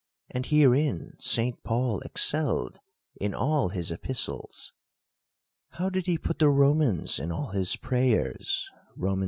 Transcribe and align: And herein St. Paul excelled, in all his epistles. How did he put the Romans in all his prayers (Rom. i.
And 0.31 0.47
herein 0.47 1.13
St. 1.19 1.61
Paul 1.61 1.99
excelled, 1.99 2.79
in 3.19 3.35
all 3.35 3.69
his 3.69 3.91
epistles. 3.91 4.73
How 5.73 5.91
did 5.91 6.07
he 6.07 6.17
put 6.17 6.39
the 6.39 6.49
Romans 6.49 7.19
in 7.19 7.31
all 7.31 7.49
his 7.49 7.75
prayers 7.75 8.67
(Rom. 8.95 9.19
i. 9.19 9.19